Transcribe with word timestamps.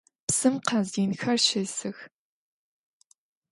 Psım 0.27 0.55
khaz 0.67 0.89
yinxer 0.99 1.39
şêsıx. 1.47 1.99